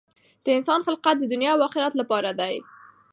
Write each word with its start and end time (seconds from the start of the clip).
د 0.43 0.45
انسان 0.57 0.79
خلقت 0.87 1.15
د 1.19 1.23
دنیا 1.33 1.51
او 1.53 1.59
آخرت 1.67 1.93
لپاره 2.01 2.29
دی. 2.39 2.55